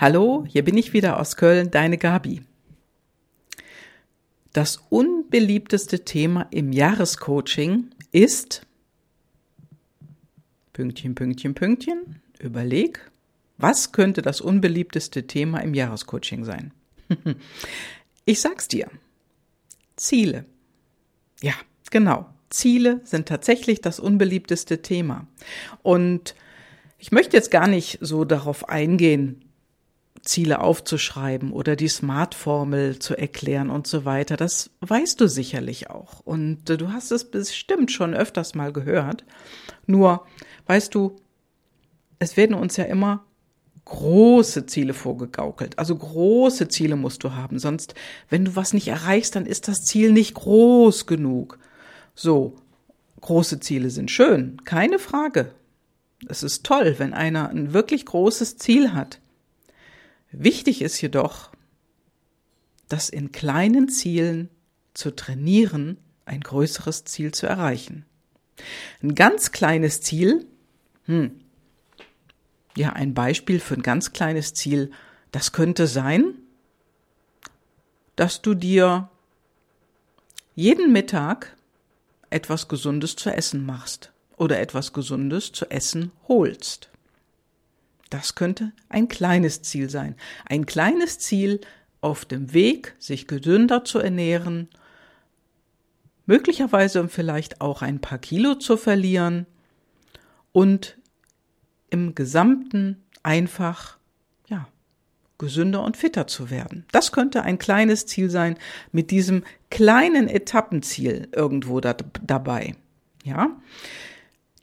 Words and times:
Hallo, 0.00 0.44
hier 0.46 0.62
bin 0.62 0.76
ich 0.76 0.92
wieder 0.92 1.18
aus 1.18 1.34
Köln, 1.34 1.72
deine 1.72 1.98
Gabi. 1.98 2.42
Das 4.52 4.80
unbeliebteste 4.90 6.04
Thema 6.04 6.46
im 6.52 6.72
Jahrescoaching 6.72 7.90
ist 8.12 8.64
Pünktchen, 10.72 11.16
Pünktchen, 11.16 11.54
Pünktchen. 11.54 12.22
Überleg, 12.38 13.10
was 13.56 13.90
könnte 13.90 14.22
das 14.22 14.40
unbeliebteste 14.40 15.26
Thema 15.26 15.58
im 15.58 15.74
Jahrescoaching 15.74 16.44
sein? 16.44 16.70
ich 18.24 18.40
sag's 18.40 18.68
dir. 18.68 18.88
Ziele. 19.96 20.44
Ja, 21.42 21.54
genau. 21.90 22.32
Ziele 22.50 23.00
sind 23.02 23.26
tatsächlich 23.26 23.80
das 23.80 23.98
unbeliebteste 23.98 24.80
Thema. 24.80 25.26
Und 25.82 26.36
ich 26.98 27.10
möchte 27.10 27.36
jetzt 27.36 27.50
gar 27.50 27.66
nicht 27.66 27.98
so 28.00 28.24
darauf 28.24 28.68
eingehen, 28.68 29.42
Ziele 30.28 30.60
aufzuschreiben 30.60 31.52
oder 31.52 31.74
die 31.74 31.88
Smart-Formel 31.88 32.98
zu 32.98 33.16
erklären 33.16 33.70
und 33.70 33.86
so 33.86 34.04
weiter. 34.04 34.36
Das 34.36 34.70
weißt 34.80 35.20
du 35.20 35.26
sicherlich 35.26 35.88
auch. 35.88 36.20
Und 36.20 36.68
äh, 36.68 36.76
du 36.76 36.92
hast 36.92 37.10
es 37.10 37.24
bestimmt 37.24 37.90
schon 37.90 38.14
öfters 38.14 38.54
mal 38.54 38.72
gehört. 38.72 39.24
Nur, 39.86 40.26
weißt 40.66 40.94
du, 40.94 41.16
es 42.18 42.36
werden 42.36 42.54
uns 42.54 42.76
ja 42.76 42.84
immer 42.84 43.24
große 43.86 44.66
Ziele 44.66 44.92
vorgegaukelt. 44.92 45.78
Also 45.78 45.96
große 45.96 46.68
Ziele 46.68 46.96
musst 46.96 47.24
du 47.24 47.32
haben. 47.32 47.58
Sonst, 47.58 47.94
wenn 48.28 48.44
du 48.44 48.54
was 48.54 48.74
nicht 48.74 48.88
erreichst, 48.88 49.34
dann 49.34 49.46
ist 49.46 49.66
das 49.66 49.84
Ziel 49.84 50.12
nicht 50.12 50.34
groß 50.34 51.06
genug. 51.06 51.58
So, 52.14 52.54
große 53.22 53.60
Ziele 53.60 53.88
sind 53.88 54.10
schön, 54.10 54.62
keine 54.64 54.98
Frage. 54.98 55.52
Es 56.28 56.42
ist 56.42 56.66
toll, 56.66 56.96
wenn 56.98 57.14
einer 57.14 57.48
ein 57.48 57.72
wirklich 57.72 58.04
großes 58.04 58.58
Ziel 58.58 58.92
hat. 58.92 59.20
Wichtig 60.30 60.82
ist 60.82 61.00
jedoch, 61.00 61.50
das 62.88 63.08
in 63.08 63.32
kleinen 63.32 63.88
Zielen 63.88 64.50
zu 64.94 65.14
trainieren, 65.14 65.98
ein 66.24 66.40
größeres 66.40 67.04
Ziel 67.04 67.32
zu 67.32 67.46
erreichen. 67.46 68.04
Ein 69.02 69.14
ganz 69.14 69.52
kleines 69.52 70.00
Ziel, 70.00 70.46
hm, 71.04 71.40
ja, 72.76 72.92
ein 72.92 73.14
Beispiel 73.14 73.60
für 73.60 73.74
ein 73.74 73.82
ganz 73.82 74.12
kleines 74.12 74.54
Ziel, 74.54 74.90
das 75.32 75.52
könnte 75.52 75.86
sein, 75.86 76.34
dass 78.16 78.42
du 78.42 78.54
dir 78.54 79.08
jeden 80.54 80.92
Mittag 80.92 81.56
etwas 82.30 82.68
Gesundes 82.68 83.16
zu 83.16 83.30
essen 83.30 83.64
machst 83.64 84.12
oder 84.36 84.60
etwas 84.60 84.92
Gesundes 84.92 85.52
zu 85.52 85.70
essen 85.70 86.12
holst. 86.26 86.90
Das 88.10 88.34
könnte 88.34 88.72
ein 88.88 89.08
kleines 89.08 89.62
Ziel 89.62 89.90
sein. 89.90 90.16
Ein 90.46 90.66
kleines 90.66 91.18
Ziel 91.18 91.60
auf 92.00 92.24
dem 92.24 92.52
Weg, 92.52 92.94
sich 92.98 93.26
gesünder 93.26 93.84
zu 93.84 93.98
ernähren, 93.98 94.68
möglicherweise 96.26 97.00
um 97.00 97.08
vielleicht 97.08 97.60
auch 97.60 97.82
ein 97.82 98.00
paar 98.00 98.18
Kilo 98.18 98.54
zu 98.54 98.76
verlieren 98.76 99.46
und 100.52 100.98
im 101.90 102.14
Gesamten 102.14 103.02
einfach, 103.22 103.98
ja, 104.48 104.68
gesünder 105.38 105.82
und 105.82 105.96
fitter 105.96 106.26
zu 106.26 106.50
werden. 106.50 106.84
Das 106.92 107.12
könnte 107.12 107.42
ein 107.42 107.58
kleines 107.58 108.06
Ziel 108.06 108.30
sein 108.30 108.58
mit 108.92 109.10
diesem 109.10 109.44
kleinen 109.70 110.28
Etappenziel 110.28 111.28
irgendwo 111.34 111.80
da, 111.80 111.94
dabei. 112.22 112.74
Ja, 113.24 113.56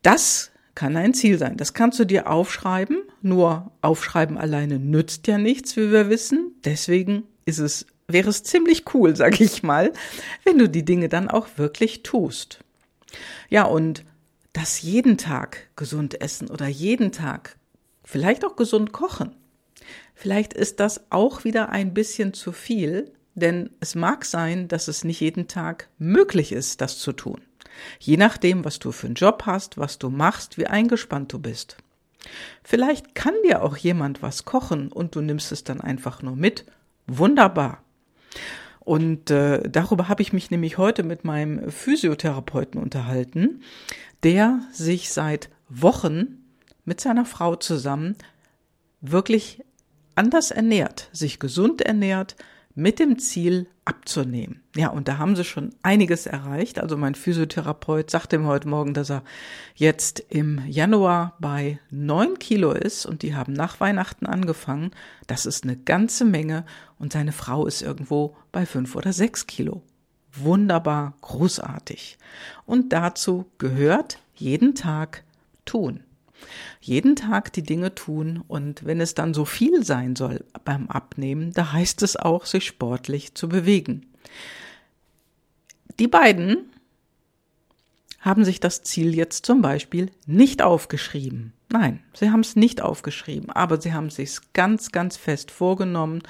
das 0.01 0.51
kann 0.75 0.97
ein 0.97 1.13
Ziel 1.13 1.37
sein. 1.37 1.57
Das 1.57 1.73
kannst 1.73 1.99
du 1.99 2.05
dir 2.05 2.29
aufschreiben. 2.29 2.99
Nur 3.21 3.71
aufschreiben 3.81 4.37
alleine 4.37 4.77
nützt 4.77 5.27
ja 5.27 5.37
nichts, 5.37 5.75
wie 5.77 5.91
wir 5.91 6.09
wissen. 6.09 6.53
Deswegen 6.65 7.23
ist 7.45 7.59
es, 7.59 7.85
wäre 8.07 8.29
es 8.29 8.43
ziemlich 8.43 8.93
cool, 8.93 9.15
sag 9.17 9.39
ich 9.41 9.63
mal, 9.63 9.93
wenn 10.43 10.59
du 10.59 10.69
die 10.69 10.85
Dinge 10.85 11.09
dann 11.09 11.29
auch 11.29 11.47
wirklich 11.55 12.03
tust. 12.03 12.59
Ja, 13.49 13.63
und 13.63 14.03
das 14.53 14.81
jeden 14.81 15.17
Tag 15.17 15.69
gesund 15.75 16.21
essen 16.21 16.49
oder 16.49 16.67
jeden 16.67 17.11
Tag 17.11 17.57
vielleicht 18.03 18.45
auch 18.45 18.55
gesund 18.55 18.91
kochen. 18.91 19.35
Vielleicht 20.13 20.53
ist 20.53 20.79
das 20.79 21.11
auch 21.11 21.43
wieder 21.43 21.69
ein 21.69 21.93
bisschen 21.93 22.33
zu 22.33 22.53
viel, 22.53 23.11
denn 23.33 23.69
es 23.81 23.95
mag 23.95 24.23
sein, 24.23 24.69
dass 24.69 24.87
es 24.87 25.03
nicht 25.03 25.19
jeden 25.19 25.47
Tag 25.47 25.89
möglich 25.97 26.53
ist, 26.53 26.79
das 26.79 26.99
zu 26.99 27.11
tun. 27.11 27.41
Je 27.99 28.17
nachdem, 28.17 28.65
was 28.65 28.79
du 28.79 28.91
für 28.91 29.07
einen 29.07 29.15
Job 29.15 29.43
hast, 29.45 29.77
was 29.77 29.97
du 29.99 30.09
machst, 30.09 30.57
wie 30.57 30.67
eingespannt 30.67 31.31
du 31.33 31.39
bist. 31.39 31.77
Vielleicht 32.63 33.15
kann 33.15 33.33
dir 33.45 33.61
auch 33.61 33.77
jemand 33.77 34.21
was 34.21 34.45
kochen 34.45 34.91
und 34.91 35.15
du 35.15 35.21
nimmst 35.21 35.51
es 35.51 35.63
dann 35.63 35.81
einfach 35.81 36.21
nur 36.21 36.35
mit. 36.35 36.65
Wunderbar. 37.07 37.83
Und 38.79 39.31
äh, 39.31 39.67
darüber 39.67 40.09
habe 40.09 40.21
ich 40.21 40.33
mich 40.33 40.51
nämlich 40.51 40.77
heute 40.77 41.03
mit 41.03 41.25
meinem 41.25 41.71
Physiotherapeuten 41.71 42.79
unterhalten, 42.79 43.63
der 44.23 44.59
sich 44.71 45.11
seit 45.11 45.49
Wochen 45.69 46.43
mit 46.83 47.01
seiner 47.01 47.25
Frau 47.25 47.55
zusammen 47.55 48.15
wirklich 49.01 49.63
anders 50.13 50.51
ernährt, 50.51 51.09
sich 51.11 51.39
gesund 51.39 51.81
ernährt, 51.81 52.35
mit 52.75 52.99
dem 52.99 53.17
Ziel 53.17 53.67
abzunehmen. 53.85 54.61
Ja, 54.75 54.89
und 54.89 55.07
da 55.07 55.17
haben 55.17 55.35
sie 55.35 55.45
schon 55.45 55.73
einiges 55.81 56.25
erreicht. 56.25 56.79
Also 56.79 56.97
mein 56.97 57.15
Physiotherapeut 57.15 58.11
sagte 58.11 58.37
mir 58.37 58.47
heute 58.47 58.67
Morgen, 58.67 58.93
dass 58.93 59.09
er 59.09 59.23
jetzt 59.75 60.19
im 60.29 60.61
Januar 60.67 61.35
bei 61.39 61.79
neun 61.89 62.37
Kilo 62.37 62.71
ist 62.71 63.05
und 63.05 63.21
die 63.21 63.35
haben 63.35 63.53
nach 63.53 63.79
Weihnachten 63.79 64.25
angefangen. 64.25 64.91
Das 65.27 65.45
ist 65.45 65.63
eine 65.63 65.77
ganze 65.77 66.25
Menge 66.25 66.65
und 66.99 67.13
seine 67.13 67.31
Frau 67.31 67.65
ist 67.65 67.81
irgendwo 67.81 68.35
bei 68.51 68.65
fünf 68.65 68.95
oder 68.95 69.13
sechs 69.13 69.47
Kilo. 69.47 69.81
Wunderbar, 70.33 71.13
großartig. 71.21 72.17
Und 72.65 72.91
dazu 72.91 73.45
gehört 73.57 74.19
jeden 74.35 74.75
Tag 74.75 75.23
tun 75.63 76.03
jeden 76.81 77.15
Tag 77.15 77.53
die 77.53 77.63
Dinge 77.63 77.95
tun 77.95 78.43
und 78.47 78.85
wenn 78.85 79.01
es 79.01 79.15
dann 79.15 79.33
so 79.33 79.45
viel 79.45 79.83
sein 79.83 80.15
soll 80.15 80.45
beim 80.63 80.87
Abnehmen, 80.87 81.51
da 81.53 81.71
heißt 81.71 82.03
es 82.03 82.15
auch, 82.15 82.45
sich 82.45 82.65
sportlich 82.65 83.35
zu 83.35 83.49
bewegen. 83.49 84.05
Die 85.99 86.07
beiden 86.07 86.57
haben 88.19 88.43
sich 88.43 88.59
das 88.59 88.81
Ziel 88.81 89.15
jetzt 89.15 89.45
zum 89.45 89.61
Beispiel 89.61 90.11
nicht 90.25 90.61
aufgeschrieben. 90.61 91.53
Nein, 91.71 92.03
sie 92.13 92.31
haben 92.31 92.39
es 92.39 92.55
nicht 92.55 92.81
aufgeschrieben, 92.81 93.49
aber 93.49 93.79
sie 93.79 93.93
haben 93.93 94.09
sich 94.09 94.39
ganz, 94.53 94.91
ganz 94.91 95.17
fest 95.17 95.51
vorgenommen 95.51 96.23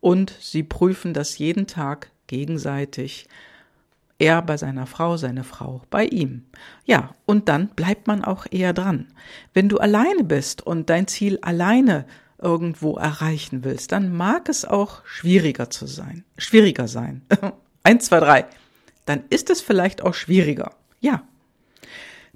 und 0.00 0.32
sie 0.40 0.62
prüfen 0.62 1.14
das 1.14 1.38
jeden 1.38 1.66
Tag 1.66 2.10
gegenseitig 2.26 3.28
er 4.22 4.40
bei 4.40 4.56
seiner 4.56 4.86
Frau, 4.86 5.16
seine 5.16 5.42
Frau 5.42 5.82
bei 5.90 6.06
ihm. 6.06 6.44
Ja, 6.84 7.10
und 7.26 7.48
dann 7.48 7.68
bleibt 7.68 8.06
man 8.06 8.24
auch 8.24 8.46
eher 8.48 8.72
dran. 8.72 9.08
Wenn 9.52 9.68
du 9.68 9.78
alleine 9.78 10.22
bist 10.22 10.62
und 10.64 10.88
dein 10.90 11.08
Ziel 11.08 11.40
alleine 11.42 12.06
irgendwo 12.38 12.96
erreichen 12.96 13.64
willst, 13.64 13.90
dann 13.90 14.14
mag 14.14 14.48
es 14.48 14.64
auch 14.64 15.04
schwieriger 15.04 15.70
zu 15.70 15.86
sein, 15.86 16.24
schwieriger 16.38 16.86
sein. 16.86 17.22
Eins, 17.82 18.06
zwei, 18.06 18.20
drei. 18.20 18.46
Dann 19.06 19.24
ist 19.28 19.50
es 19.50 19.60
vielleicht 19.60 20.02
auch 20.02 20.14
schwieriger. 20.14 20.76
Ja. 21.00 21.24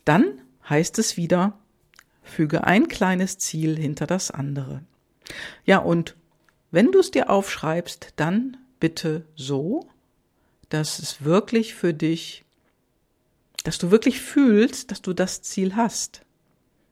Dann 0.05 0.25
heißt 0.69 0.99
es 0.99 1.17
wieder, 1.17 1.57
füge 2.23 2.65
ein 2.65 2.89
kleines 2.89 3.39
Ziel 3.39 3.77
hinter 3.77 4.09
das 4.09 4.33
andere. 4.33 4.83
Ja, 5.65 5.79
und 5.79 6.17
wenn 6.73 6.91
du 6.91 6.99
es 6.99 7.13
dir 7.13 7.31
aufschreibst, 7.31 8.15
dann 8.17 8.57
bitte 8.81 9.25
so, 9.37 9.89
dass 10.69 10.99
es 10.99 11.25
wirklich 11.25 11.75
für 11.75 11.95
dich, 11.95 12.45
dass 13.65 13.79
du 13.79 13.91
wirklich 13.91 14.21
fühlst, 14.21 14.91
dass 14.91 15.03
du 15.03 15.13
das 15.13 15.43
Ziel 15.43 15.77
hast. 15.77 16.23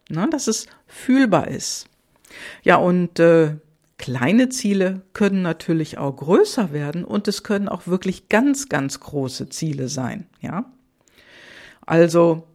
Na, 0.09 0.27
dass 0.27 0.49
es 0.49 0.67
fühlbar 0.87 1.49
ist. 1.49 1.87
Ja, 2.63 2.77
und 2.77 3.19
äh, 3.19 3.57
kleine 3.97 4.49
Ziele 4.49 5.03
können 5.13 5.43
natürlich 5.43 5.99
auch 5.99 6.13
größer 6.13 6.73
werden 6.73 7.05
und 7.05 7.27
es 7.29 7.43
können 7.43 7.69
auch 7.69 7.87
wirklich 7.87 8.29
ganz, 8.29 8.69
ganz 8.69 9.01
große 9.01 9.49
Ziele 9.49 9.89
sein. 9.89 10.27
Ja, 10.41 10.71
also 11.87 12.47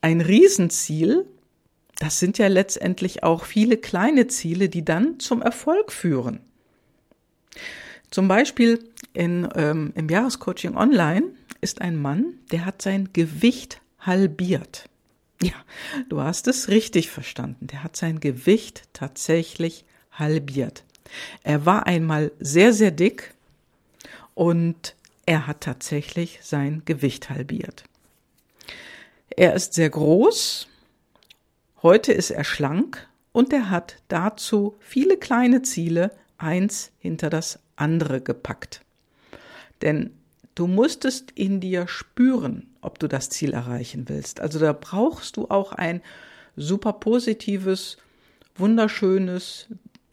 ein 0.00 0.20
Riesenziel, 0.20 1.26
das 1.98 2.18
sind 2.20 2.38
ja 2.38 2.46
letztendlich 2.46 3.24
auch 3.24 3.44
viele 3.44 3.76
kleine 3.76 4.28
Ziele, 4.28 4.68
die 4.68 4.84
dann 4.84 5.18
zum 5.18 5.42
Erfolg 5.42 5.92
führen. 5.92 6.40
Zum 8.10 8.28
Beispiel 8.28 8.84
in, 9.18 9.48
ähm, 9.56 9.92
im 9.96 10.08
Jahrescoaching 10.08 10.76
online 10.76 11.32
ist 11.60 11.80
ein 11.80 11.96
Mann, 11.96 12.34
der 12.52 12.64
hat 12.64 12.80
sein 12.80 13.08
Gewicht 13.12 13.80
halbiert. 13.98 14.88
Ja, 15.42 15.54
du 16.08 16.20
hast 16.20 16.46
es 16.46 16.68
richtig 16.68 17.10
verstanden. 17.10 17.66
Der 17.66 17.82
hat 17.82 17.96
sein 17.96 18.20
Gewicht 18.20 18.84
tatsächlich 18.92 19.84
halbiert. 20.12 20.84
Er 21.42 21.66
war 21.66 21.86
einmal 21.86 22.30
sehr, 22.38 22.72
sehr 22.72 22.92
dick 22.92 23.34
und 24.34 24.94
er 25.26 25.48
hat 25.48 25.62
tatsächlich 25.62 26.38
sein 26.42 26.82
Gewicht 26.84 27.28
halbiert. 27.28 27.82
Er 29.30 29.54
ist 29.54 29.74
sehr 29.74 29.90
groß. 29.90 30.68
Heute 31.82 32.12
ist 32.12 32.30
er 32.30 32.44
schlank 32.44 33.08
und 33.32 33.52
er 33.52 33.68
hat 33.68 33.96
dazu 34.06 34.76
viele 34.78 35.16
kleine 35.16 35.62
Ziele 35.62 36.12
eins 36.36 36.92
hinter 37.00 37.30
das 37.30 37.58
andere 37.74 38.20
gepackt. 38.20 38.82
Denn 39.82 40.10
du 40.54 40.66
musstest 40.66 41.30
in 41.34 41.60
dir 41.60 41.88
spüren, 41.88 42.66
ob 42.80 42.98
du 42.98 43.08
das 43.08 43.30
Ziel 43.30 43.52
erreichen 43.52 44.08
willst. 44.08 44.40
Also 44.40 44.58
da 44.58 44.72
brauchst 44.72 45.36
du 45.36 45.48
auch 45.48 45.72
ein 45.72 46.02
super 46.56 46.92
positives, 46.94 47.96
wunderschönes, 48.56 49.68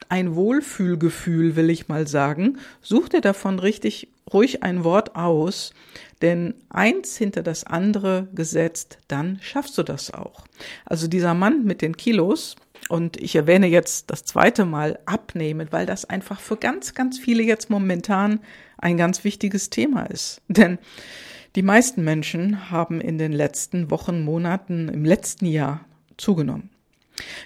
ein 0.10 0.36
Wohlfühlgefühl, 0.36 1.56
will 1.56 1.70
ich 1.70 1.88
mal 1.88 2.08
sagen. 2.08 2.60
Such 2.82 3.10
dir 3.10 3.22
davon 3.22 3.60
richtig 3.60 4.10
ruhig 4.32 4.64
ein 4.64 4.84
Wort 4.84 5.16
aus, 5.16 5.74
denn 6.22 6.56
eins 6.70 7.18
hinter 7.18 7.44
das 7.44 7.64
andere 7.64 8.28
gesetzt, 8.34 9.00
dann 9.08 9.40
schaffst 9.42 9.78
du 9.78 9.84
das 9.84 10.14
auch. 10.14 10.46
Also 10.86 11.08
dieser 11.08 11.34
Mann 11.34 11.64
mit 11.64 11.82
den 11.82 11.98
Kilos, 11.98 12.56
und 12.90 13.18
ich 13.18 13.36
erwähne 13.36 13.68
jetzt 13.68 14.12
das 14.12 14.24
zweite 14.24 14.66
Mal 14.66 15.00
abnehmen, 15.06 15.68
weil 15.72 15.86
das 15.86 16.06
einfach 16.06 16.40
für 16.40 16.58
ganz, 16.58 16.94
ganz 16.94 17.18
viele 17.18 17.44
jetzt 17.44 17.70
momentan 17.70 18.40
ein 18.78 18.98
ganz 18.98 19.24
wichtiges 19.24 19.70
Thema 19.70 20.04
ist. 20.04 20.42
Denn 20.48 20.78
die 21.56 21.64
meisten 21.64 22.04
Menschen 22.04 22.70
haben 22.70 23.02
in 23.02 23.18
den 23.18 23.32
letzten 23.32 23.90
Wochen, 23.90 24.24
Monaten, 24.24 24.90
im 24.90 25.06
letzten 25.06 25.46
Jahr 25.46 25.86
zugenommen. 26.18 26.70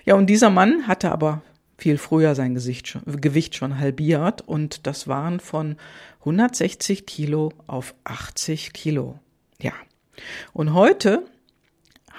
Ja, 0.04 0.16
und 0.16 0.28
dieser 0.28 0.50
Mann 0.50 0.88
hatte 0.88 1.12
aber 1.12 1.42
viel 1.78 1.98
früher 1.98 2.36
sein 2.36 2.54
Gesicht, 2.56 2.98
Gewicht 3.06 3.56
schon 3.56 3.80
halbiert 3.80 4.42
und 4.42 4.88
das 4.88 5.08
waren 5.08 5.40
von 5.40 5.78
160 6.20 7.06
Kilo 7.06 7.54
auf 7.68 7.96
80 8.04 8.74
Kilo. 8.74 9.20
Ja. 9.62 9.74
Und 10.52 10.74
heute 10.74 11.24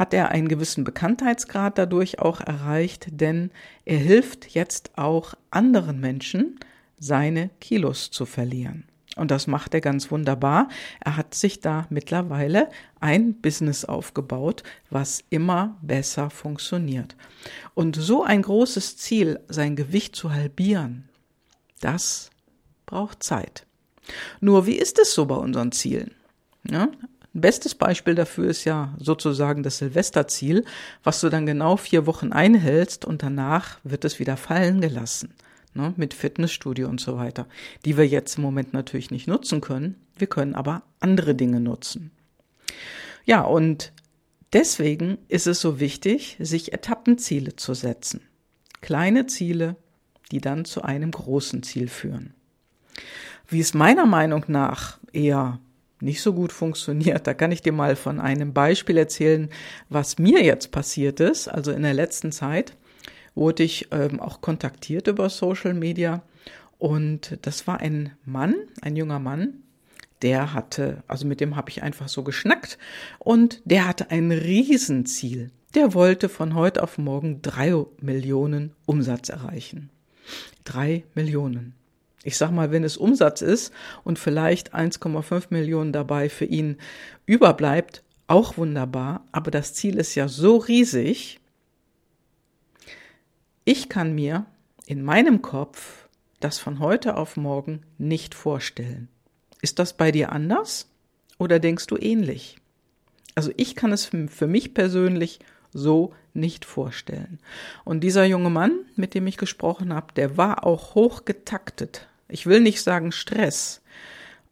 hat 0.00 0.14
er 0.14 0.30
einen 0.30 0.48
gewissen 0.48 0.82
Bekanntheitsgrad 0.82 1.76
dadurch 1.76 2.20
auch 2.20 2.40
erreicht, 2.40 3.08
denn 3.10 3.50
er 3.84 3.98
hilft 3.98 4.54
jetzt 4.54 4.96
auch 4.96 5.34
anderen 5.50 6.00
Menschen, 6.00 6.58
seine 6.98 7.50
Kilos 7.60 8.10
zu 8.10 8.24
verlieren. 8.24 8.84
Und 9.16 9.30
das 9.30 9.46
macht 9.46 9.74
er 9.74 9.82
ganz 9.82 10.10
wunderbar. 10.10 10.68
Er 11.04 11.18
hat 11.18 11.34
sich 11.34 11.60
da 11.60 11.86
mittlerweile 11.90 12.70
ein 12.98 13.34
Business 13.42 13.84
aufgebaut, 13.84 14.62
was 14.88 15.22
immer 15.28 15.76
besser 15.82 16.30
funktioniert. 16.30 17.14
Und 17.74 17.94
so 17.94 18.24
ein 18.24 18.40
großes 18.40 18.96
Ziel, 18.96 19.38
sein 19.48 19.76
Gewicht 19.76 20.16
zu 20.16 20.32
halbieren, 20.32 21.10
das 21.80 22.30
braucht 22.86 23.22
Zeit. 23.22 23.66
Nur 24.40 24.64
wie 24.64 24.76
ist 24.76 24.98
es 24.98 25.12
so 25.12 25.26
bei 25.26 25.36
unseren 25.36 25.72
Zielen? 25.72 26.14
Ja, 26.66 26.88
bestes 27.40 27.74
Beispiel 27.74 28.14
dafür 28.14 28.48
ist 28.48 28.64
ja 28.64 28.94
sozusagen 28.98 29.62
das 29.62 29.78
Silvesterziel, 29.78 30.64
was 31.02 31.20
du 31.20 31.28
dann 31.28 31.46
genau 31.46 31.76
vier 31.76 32.06
Wochen 32.06 32.32
einhältst 32.32 33.04
und 33.04 33.22
danach 33.22 33.78
wird 33.84 34.04
es 34.04 34.18
wieder 34.18 34.36
fallen 34.36 34.80
gelassen. 34.80 35.34
Ne, 35.72 35.94
mit 35.96 36.14
Fitnessstudio 36.14 36.88
und 36.88 37.00
so 37.00 37.16
weiter, 37.16 37.46
die 37.84 37.96
wir 37.96 38.04
jetzt 38.04 38.38
im 38.38 38.42
Moment 38.42 38.72
natürlich 38.72 39.12
nicht 39.12 39.28
nutzen 39.28 39.60
können. 39.60 39.94
Wir 40.16 40.26
können 40.26 40.56
aber 40.56 40.82
andere 40.98 41.36
Dinge 41.36 41.60
nutzen. 41.60 42.10
Ja, 43.24 43.42
und 43.42 43.92
deswegen 44.52 45.18
ist 45.28 45.46
es 45.46 45.60
so 45.60 45.78
wichtig, 45.78 46.36
sich 46.40 46.72
Etappenziele 46.72 47.54
zu 47.54 47.74
setzen. 47.74 48.22
Kleine 48.80 49.26
Ziele, 49.26 49.76
die 50.32 50.40
dann 50.40 50.64
zu 50.64 50.82
einem 50.82 51.12
großen 51.12 51.62
Ziel 51.62 51.86
führen. 51.86 52.34
Wie 53.46 53.60
es 53.60 53.72
meiner 53.72 54.06
Meinung 54.06 54.44
nach 54.48 54.98
eher 55.12 55.60
nicht 56.00 56.22
so 56.22 56.32
gut 56.32 56.52
funktioniert. 56.52 57.26
Da 57.26 57.34
kann 57.34 57.52
ich 57.52 57.62
dir 57.62 57.72
mal 57.72 57.96
von 57.96 58.20
einem 58.20 58.52
Beispiel 58.52 58.96
erzählen, 58.96 59.50
was 59.88 60.18
mir 60.18 60.42
jetzt 60.42 60.70
passiert 60.72 61.20
ist. 61.20 61.48
Also 61.48 61.72
in 61.72 61.82
der 61.82 61.94
letzten 61.94 62.32
Zeit 62.32 62.76
wurde 63.34 63.62
ich 63.62 63.88
ähm, 63.92 64.20
auch 64.20 64.40
kontaktiert 64.40 65.06
über 65.06 65.28
Social 65.28 65.74
Media 65.74 66.22
und 66.80 67.38
das 67.42 67.66
war 67.66 67.80
ein 67.80 68.12
Mann, 68.24 68.54
ein 68.80 68.96
junger 68.96 69.18
Mann, 69.18 69.62
der 70.22 70.54
hatte, 70.54 71.02
also 71.06 71.26
mit 71.26 71.40
dem 71.40 71.54
habe 71.54 71.68
ich 71.68 71.82
einfach 71.82 72.08
so 72.08 72.24
geschnackt 72.24 72.78
und 73.18 73.60
der 73.66 73.86
hatte 73.86 74.10
ein 74.10 74.32
Riesenziel. 74.32 75.50
Der 75.74 75.92
wollte 75.92 76.28
von 76.28 76.54
heute 76.54 76.82
auf 76.82 76.96
morgen 76.96 77.42
drei 77.42 77.74
Millionen 78.00 78.72
Umsatz 78.86 79.28
erreichen. 79.28 79.90
Drei 80.64 81.04
Millionen. 81.14 81.74
Ich 82.22 82.36
sag 82.36 82.50
mal, 82.50 82.70
wenn 82.70 82.84
es 82.84 82.96
Umsatz 82.96 83.40
ist 83.40 83.72
und 84.04 84.18
vielleicht 84.18 84.74
1,5 84.74 85.46
Millionen 85.50 85.92
dabei 85.92 86.28
für 86.28 86.44
ihn 86.44 86.76
überbleibt, 87.26 88.02
auch 88.26 88.56
wunderbar, 88.56 89.26
aber 89.32 89.50
das 89.50 89.74
Ziel 89.74 89.98
ist 89.98 90.14
ja 90.14 90.28
so 90.28 90.58
riesig. 90.58 91.40
Ich 93.64 93.88
kann 93.88 94.14
mir 94.14 94.46
in 94.86 95.02
meinem 95.02 95.42
Kopf 95.42 96.08
das 96.40 96.58
von 96.58 96.78
heute 96.78 97.16
auf 97.16 97.36
morgen 97.36 97.82
nicht 97.98 98.34
vorstellen. 98.34 99.08
Ist 99.62 99.78
das 99.78 99.96
bei 99.96 100.12
dir 100.12 100.32
anders 100.32 100.88
oder 101.38 101.58
denkst 101.58 101.86
du 101.86 101.96
ähnlich? 101.96 102.58
Also 103.34 103.52
ich 103.56 103.74
kann 103.74 103.92
es 103.92 104.06
für 104.06 104.46
mich 104.46 104.74
persönlich 104.74 105.40
so 105.72 106.14
nicht 106.34 106.64
vorstellen. 106.64 107.38
Und 107.84 108.00
dieser 108.00 108.24
junge 108.24 108.50
Mann, 108.50 108.78
mit 108.96 109.14
dem 109.14 109.26
ich 109.26 109.36
gesprochen 109.36 109.94
habe, 109.94 110.12
der 110.14 110.36
war 110.36 110.64
auch 110.66 110.94
hoch 110.94 111.24
getaktet. 111.24 112.08
Ich 112.28 112.46
will 112.46 112.60
nicht 112.60 112.82
sagen 112.82 113.12
Stress, 113.12 113.80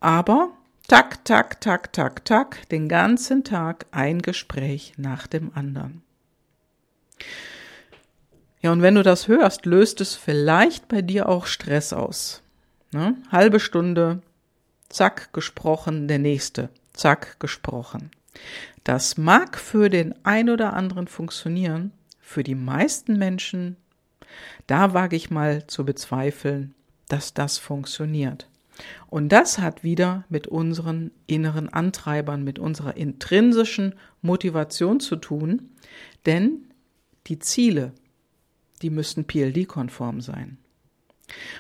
aber 0.01 0.51
tak, 0.89 1.25
tak, 1.25 1.61
tak, 1.61 1.93
tak, 1.93 2.25
tak, 2.25 2.69
den 2.71 2.89
ganzen 2.89 3.45
Tag 3.45 3.87
ein 3.91 4.23
Gespräch 4.23 4.95
nach 4.97 5.27
dem 5.27 5.53
anderen. 5.55 6.03
Ja, 8.61 8.73
und 8.73 8.83
wenn 8.83 8.97
du 8.97 9.03
das 9.03 9.29
hörst, 9.29 9.67
löst 9.67 10.01
es 10.01 10.17
vielleicht 10.17 10.89
bei 10.89 11.03
dir 11.03 11.29
auch 11.29 11.47
Stress 11.47 11.93
aus. 11.93 12.43
Ne? 12.93 13.17
Halbe 13.31 13.61
Stunde, 13.61 14.23
zack, 14.89 15.33
gesprochen, 15.33 16.09
der 16.09 16.19
nächste, 16.19 16.71
zack, 16.93 17.39
gesprochen. 17.39 18.11
Das 18.85 19.19
mag 19.19 19.59
für 19.59 19.89
den 19.89 20.15
ein 20.25 20.51
oder 20.51 20.73
anderen 20.73 21.09
funktionieren, 21.09 21.93
für 22.21 22.43
die 22.43 22.55
meisten 22.55 23.19
Menschen, 23.19 23.77
da 24.67 24.95
wage 24.95 25.17
ich 25.17 25.31
mal 25.31 25.67
zu 25.67 25.85
bezweifeln, 25.85 26.75
dass 27.09 27.35
das 27.35 27.59
funktioniert. 27.59 28.49
Und 29.09 29.31
das 29.31 29.59
hat 29.59 29.83
wieder 29.83 30.25
mit 30.29 30.47
unseren 30.47 31.11
inneren 31.27 31.69
Antreibern, 31.69 32.45
mit 32.45 32.59
unserer 32.59 32.97
intrinsischen 32.97 33.95
Motivation 34.23 35.01
zu 35.01 35.17
tun, 35.17 35.71
denn 36.27 36.71
die 37.27 37.39
Ziele, 37.39 37.93
die 38.83 38.91
müssen 38.91 39.27
PLD-konform 39.27 40.21
sein. 40.21 40.59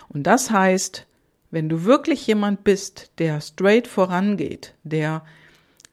Und 0.08 0.24
das 0.24 0.50
heißt, 0.50 1.06
wenn 1.50 1.69
du 1.69 1.84
wirklich 1.84 2.26
jemand 2.26 2.64
bist, 2.64 3.10
der 3.19 3.41
straight 3.41 3.88
vorangeht, 3.88 4.74
der 4.82 5.24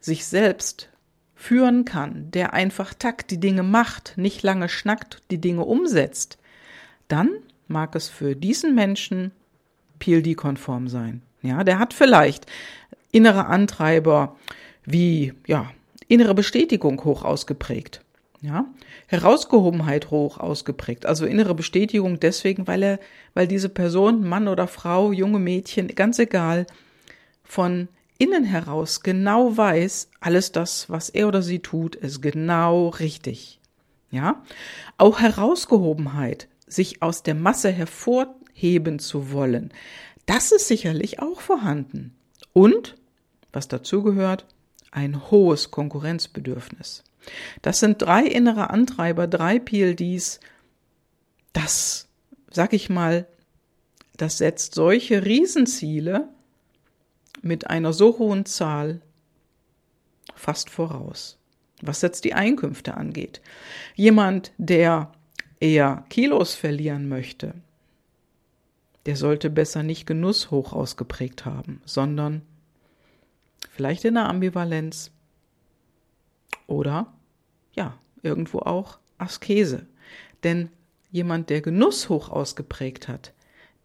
sich 0.05 0.25
selbst 0.25 0.89
führen 1.35 1.83
kann, 1.83 2.31
der 2.31 2.53
einfach 2.53 2.93
takt 2.93 3.31
die 3.31 3.39
Dinge 3.39 3.63
macht, 3.63 4.13
nicht 4.17 4.43
lange 4.43 4.69
schnackt, 4.69 5.21
die 5.31 5.41
Dinge 5.41 5.65
umsetzt, 5.65 6.38
dann 7.07 7.29
mag 7.67 7.95
es 7.95 8.07
für 8.07 8.35
diesen 8.35 8.75
Menschen 8.75 9.31
PLD-konform 10.00 10.88
sein. 10.88 11.21
Ja, 11.41 11.63
der 11.63 11.79
hat 11.79 11.93
vielleicht 11.93 12.45
innere 13.12 13.47
Antreiber 13.47 14.35
wie, 14.85 15.33
ja, 15.47 15.71
innere 16.07 16.35
Bestätigung 16.35 17.03
hoch 17.03 17.24
ausgeprägt. 17.24 18.01
Ja, 18.41 18.65
Herausgehobenheit 19.07 20.12
hoch 20.12 20.39
ausgeprägt. 20.39 21.07
Also 21.07 21.25
innere 21.25 21.55
Bestätigung 21.55 22.19
deswegen, 22.19 22.67
weil 22.67 22.83
er, 22.83 23.00
weil 23.33 23.47
diese 23.47 23.69
Person, 23.69 24.27
Mann 24.27 24.47
oder 24.47 24.67
Frau, 24.67 25.12
junge 25.12 25.39
Mädchen, 25.39 25.88
ganz 25.88 26.19
egal, 26.19 26.67
von 27.43 27.88
innen 28.17 28.43
heraus 28.43 29.01
genau 29.01 29.55
weiß, 29.55 30.10
alles 30.19 30.51
das, 30.51 30.89
was 30.89 31.10
er 31.10 31.27
oder 31.27 31.41
sie 31.41 31.60
tut, 31.60 31.95
ist 31.95 32.22
genau 32.22 32.89
richtig. 32.89 33.60
Ja, 34.12 34.43
auch 34.98 35.19
Herausgehobenheit, 35.19 36.48
sich 36.67 37.01
aus 37.01 37.24
der 37.24 37.36
Masse 37.36 37.69
hervor 37.72 38.36
heben 38.53 39.00
zu 39.00 39.31
wollen. 39.31 39.74
Das 40.25 40.51
ist 40.51 40.67
sicherlich 40.67 41.19
auch 41.19 41.41
vorhanden. 41.41 42.15
Und, 42.53 42.95
was 43.51 43.67
dazugehört, 43.67 44.45
ein 44.91 45.29
hohes 45.29 45.72
Konkurrenzbedürfnis. 45.72 47.03
Das 47.62 47.79
sind 47.79 48.01
drei 48.01 48.24
innere 48.24 48.69
Antreiber, 48.69 49.27
drei 49.27 49.60
PLDs. 49.60 50.39
Das, 51.51 52.07
sag 52.50 52.74
ich 52.74 52.89
mal, 52.89 53.27
das 54.15 54.38
setzt 54.38 54.75
solche 54.75 55.25
Riesenziele 55.25 56.29
mit 57.45 57.69
einer 57.69 57.93
so 57.93 58.17
hohen 58.17 58.45
Zahl 58.45 59.01
fast 60.33 60.71
voraus. 60.71 61.37
Was 61.81 62.01
jetzt 62.01 62.23
die 62.23 62.33
Einkünfte 62.33 62.95
angeht. 62.95 63.39
Jemand, 63.93 64.51
der 64.57 65.11
eher 65.59 66.05
Kilos 66.09 66.55
verlieren 66.55 67.07
möchte, 67.07 67.53
der 69.05 69.15
sollte 69.15 69.51
besser 69.51 69.83
nicht 69.83 70.07
Genuss 70.07 70.49
hoch 70.49 70.73
ausgeprägt 70.73 71.45
haben, 71.45 71.81
sondern 71.85 72.41
vielleicht 73.69 74.05
in 74.05 74.15
der 74.15 74.27
Ambivalenz 74.27 75.11
oder 76.65 77.13
ja, 77.75 77.95
irgendwo 78.23 78.59
auch 78.59 78.97
Askese. 79.19 79.85
Denn 80.43 80.71
jemand, 81.11 81.51
der 81.51 81.61
Genuss 81.61 82.09
hoch 82.09 82.29
ausgeprägt 82.29 83.07
hat, 83.07 83.35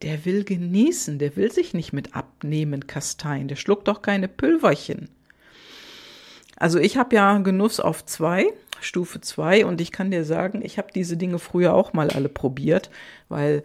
der 0.03 0.25
will 0.25 0.43
genießen, 0.43 1.19
der 1.19 1.35
will 1.35 1.51
sich 1.51 1.73
nicht 1.73 1.93
mit 1.93 2.15
abnehmen 2.15 2.87
kasteien, 2.87 3.47
der 3.47 3.55
schluckt 3.55 3.87
doch 3.87 4.01
keine 4.01 4.27
Pülverchen. 4.27 5.09
Also 6.57 6.79
ich 6.79 6.97
habe 6.97 7.15
ja 7.15 7.37
Genuss 7.39 7.79
auf 7.79 8.05
zwei, 8.05 8.45
Stufe 8.79 9.21
zwei, 9.21 9.65
und 9.65 9.81
ich 9.81 9.91
kann 9.91 10.11
dir 10.11 10.23
sagen, 10.25 10.61
ich 10.63 10.77
habe 10.77 10.89
diese 10.93 11.17
Dinge 11.17 11.39
früher 11.39 11.73
auch 11.73 11.93
mal 11.93 12.09
alle 12.11 12.29
probiert, 12.29 12.91
weil 13.29 13.63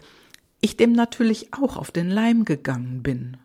ich 0.61 0.77
dem 0.77 0.93
natürlich 0.93 1.53
auch 1.53 1.77
auf 1.77 1.91
den 1.91 2.09
Leim 2.09 2.45
gegangen 2.45 3.03
bin 3.03 3.37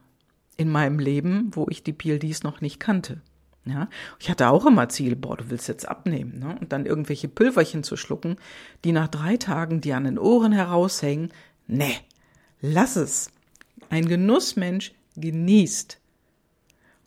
in 0.57 0.69
meinem 0.69 0.99
Leben, 0.99 1.51
wo 1.53 1.67
ich 1.69 1.83
die 1.83 1.93
PLDs 1.93 2.43
noch 2.43 2.61
nicht 2.61 2.79
kannte. 2.79 3.21
Ja, 3.65 3.89
ich 4.19 4.29
hatte 4.29 4.49
auch 4.49 4.65
immer 4.65 4.89
Ziel, 4.89 5.15
boah, 5.15 5.37
du 5.37 5.49
willst 5.49 5.67
jetzt 5.67 5.87
abnehmen, 5.87 6.39
ne? 6.39 6.57
Und 6.59 6.71
dann 6.71 6.87
irgendwelche 6.87 7.27
Pülverchen 7.27 7.83
zu 7.83 7.95
schlucken, 7.95 8.37
die 8.83 8.91
nach 8.91 9.07
drei 9.07 9.37
Tagen 9.37 9.81
dir 9.81 9.97
an 9.97 10.05
den 10.05 10.17
Ohren 10.17 10.51
heraushängen. 10.51 11.31
Nee, 11.67 11.95
lass 12.61 12.95
es. 12.95 13.31
Ein 13.89 14.07
Genussmensch 14.07 14.93
genießt. 15.17 15.99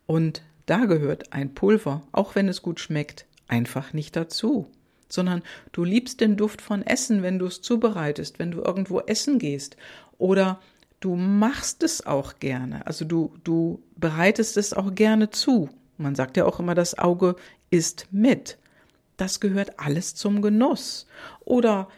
Und 0.06 0.42
da 0.66 0.84
gehört 0.84 1.32
ein 1.32 1.54
Pulver, 1.54 2.02
auch 2.12 2.34
wenn 2.34 2.48
es 2.48 2.62
gut 2.62 2.80
schmeckt, 2.80 3.26
einfach 3.48 3.92
nicht 3.92 4.16
dazu. 4.16 4.66
Sondern 5.08 5.42
du 5.72 5.84
liebst 5.84 6.20
den 6.20 6.36
Duft 6.36 6.60
von 6.60 6.82
Essen, 6.82 7.22
wenn 7.22 7.38
du 7.38 7.46
es 7.46 7.62
zubereitest, 7.62 8.38
wenn 8.38 8.50
du 8.50 8.62
irgendwo 8.62 9.00
essen 9.00 9.38
gehst. 9.38 9.76
Oder 10.18 10.60
du 11.00 11.16
machst 11.16 11.82
es 11.82 12.04
auch 12.06 12.38
gerne. 12.38 12.86
Also 12.86 13.04
du, 13.04 13.34
du 13.44 13.82
bereitest 13.96 14.56
es 14.56 14.72
auch 14.72 14.94
gerne 14.94 15.30
zu. 15.30 15.68
Man 15.98 16.14
sagt 16.14 16.36
ja 16.36 16.44
auch 16.44 16.58
immer, 16.58 16.74
das 16.74 16.98
Auge 16.98 17.36
isst 17.70 18.08
mit. 18.10 18.58
Das 19.16 19.40
gehört 19.40 19.78
alles 19.78 20.14
zum 20.14 20.42
Genuss. 20.42 21.06
Oder 21.40 21.88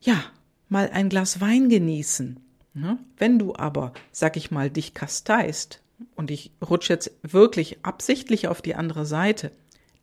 ja, 0.00 0.22
mal 0.68 0.88
ein 0.90 1.08
Glas 1.08 1.40
Wein 1.40 1.68
genießen. 1.68 2.40
Ne? 2.80 2.98
Wenn 3.16 3.38
du 3.38 3.54
aber, 3.54 3.92
sag 4.12 4.36
ich 4.36 4.50
mal, 4.50 4.70
dich 4.70 4.94
kasteist 4.94 5.80
und 6.16 6.30
ich 6.30 6.52
rutsche 6.66 6.92
jetzt 6.92 7.10
wirklich 7.22 7.84
absichtlich 7.84 8.48
auf 8.48 8.62
die 8.62 8.74
andere 8.74 9.06
Seite, 9.06 9.50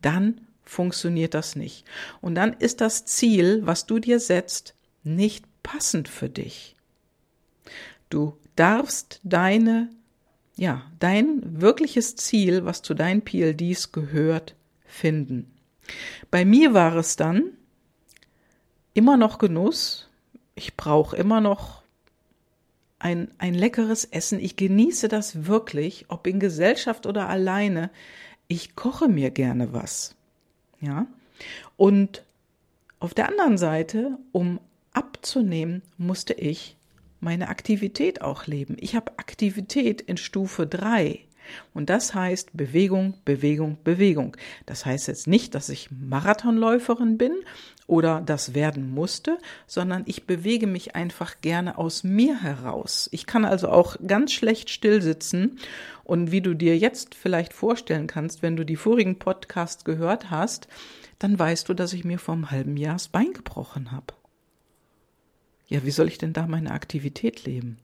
dann 0.02 0.42
funktioniert 0.64 1.34
das 1.34 1.56
nicht. 1.56 1.86
Und 2.22 2.36
dann 2.36 2.54
ist 2.54 2.82
das 2.82 3.06
Ziel, 3.06 3.62
was 3.66 3.86
du 3.86 4.00
dir 4.00 4.20
setzt, 4.20 4.76
nicht 5.04 5.46
passend 5.64 6.08
für 6.08 6.30
dich. 6.30 6.76
Du 8.10 8.38
darfst 8.56 9.20
deine 9.24 9.90
ja, 10.58 10.84
dein 11.00 11.62
wirkliches 11.62 12.16
Ziel, 12.16 12.66
was 12.66 12.82
zu 12.82 12.94
deinen 12.94 13.22
PLDs 13.22 13.92
gehört, 13.92 14.56
finden. 14.86 15.52
Bei 16.32 16.46
mir 16.46 16.74
war 16.74 16.96
es 16.96 17.16
dann 17.16 17.52
immer 18.94 19.18
noch 19.18 19.38
Genuss. 19.38 20.10
Ich 20.56 20.78
brauche 20.78 21.18
immer 21.18 21.42
noch 21.42 21.84
ein, 23.00 23.30
ein 23.38 23.54
leckeres 23.54 24.06
Essen. 24.06 24.40
Ich 24.40 24.56
genieße 24.56 25.08
das 25.08 25.46
wirklich, 25.46 26.06
ob 26.10 26.28
in 26.28 26.40
Gesellschaft 26.40 27.06
oder 27.06 27.30
alleine. 27.30 27.90
Ich 28.48 28.76
koche 28.76 29.08
mir 29.08 29.32
gerne 29.32 29.74
was. 29.74 30.16
Ja. 30.82 31.08
Und 31.78 32.24
auf 33.00 33.14
der 33.14 33.30
anderen 33.30 33.58
Seite, 33.58 34.18
um 34.32 34.60
abzunehmen, 34.94 35.82
musste 35.98 36.34
ich 36.34 36.78
meine 37.20 37.50
Aktivität 37.50 38.22
auch 38.22 38.48
leben. 38.48 38.78
Ich 38.80 38.96
habe 38.96 39.18
Aktivität 39.18 40.02
in 40.02 40.18
Stufe 40.18 40.68
3. 40.68 41.25
Und 41.74 41.90
das 41.90 42.14
heißt 42.14 42.52
Bewegung, 42.54 43.16
Bewegung, 43.26 43.78
Bewegung. 43.84 44.38
Das 44.66 44.86
heißt 44.86 45.08
jetzt 45.08 45.28
nicht, 45.28 45.56
dass 45.56 45.70
ich 45.70 45.90
Marathonläuferin 45.92 47.18
bin 47.18 47.34
oder 47.88 48.22
das 48.22 48.56
werden 48.56 48.92
musste, 48.92 49.38
sondern 49.68 50.04
ich 50.06 50.26
bewege 50.26 50.68
mich 50.68 50.96
einfach 50.96 51.42
gerne 51.42 51.78
aus 51.78 52.04
mir 52.04 52.42
heraus. 52.42 53.10
Ich 53.12 53.26
kann 53.26 53.46
also 53.46 53.70
auch 53.70 53.98
ganz 54.06 54.32
schlecht 54.32 54.70
still 54.70 55.02
sitzen 55.02 55.60
und 56.04 56.32
wie 56.32 56.42
du 56.42 56.54
dir 56.54 56.78
jetzt 56.78 57.16
vielleicht 57.16 57.54
vorstellen 57.54 58.08
kannst, 58.08 58.42
wenn 58.42 58.56
du 58.56 58.66
die 58.66 58.76
vorigen 58.76 59.20
Podcasts 59.20 59.84
gehört 59.86 60.30
hast, 60.32 60.68
dann 61.20 61.38
weißt 61.38 61.70
du, 61.70 61.74
dass 61.74 61.94
ich 61.94 62.04
mir 62.04 62.20
vor 62.20 62.34
einem 62.34 62.52
halben 62.52 62.78
Jahr 62.78 62.94
das 62.94 63.08
Bein 63.08 63.34
gebrochen 63.34 63.92
habe. 63.92 64.14
Ja, 65.68 65.84
wie 65.84 65.92
soll 65.92 66.08
ich 66.08 66.18
denn 66.18 66.34
da 66.34 66.46
meine 66.48 66.72
Aktivität 66.72 67.46
leben? 67.46 67.78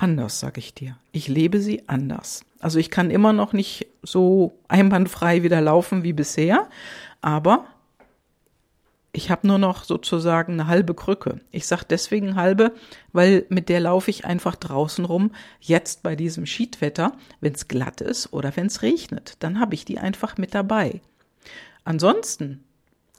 Anders, 0.00 0.40
sag 0.40 0.56
ich 0.56 0.72
dir. 0.72 0.96
Ich 1.12 1.28
lebe 1.28 1.60
sie 1.60 1.86
anders. 1.86 2.42
Also 2.58 2.78
ich 2.78 2.90
kann 2.90 3.10
immer 3.10 3.34
noch 3.34 3.52
nicht 3.52 3.86
so 4.02 4.58
einwandfrei 4.66 5.42
wieder 5.42 5.60
laufen 5.60 6.04
wie 6.04 6.14
bisher, 6.14 6.70
aber 7.20 7.66
ich 9.12 9.30
habe 9.30 9.46
nur 9.46 9.58
noch 9.58 9.84
sozusagen 9.84 10.54
eine 10.54 10.68
halbe 10.68 10.94
Krücke. 10.94 11.42
Ich 11.50 11.66
sag 11.66 11.84
deswegen 11.84 12.36
halbe, 12.36 12.72
weil 13.12 13.44
mit 13.50 13.68
der 13.68 13.80
laufe 13.80 14.10
ich 14.10 14.24
einfach 14.24 14.56
draußen 14.56 15.04
rum, 15.04 15.32
jetzt 15.60 16.02
bei 16.02 16.16
diesem 16.16 16.46
Schiedwetter, 16.46 17.12
wenn 17.42 17.52
es 17.52 17.68
glatt 17.68 18.00
ist 18.00 18.32
oder 18.32 18.56
wenn 18.56 18.68
es 18.68 18.80
regnet, 18.80 19.36
dann 19.40 19.60
habe 19.60 19.74
ich 19.74 19.84
die 19.84 19.98
einfach 19.98 20.38
mit 20.38 20.54
dabei. 20.54 21.02
Ansonsten 21.84 22.64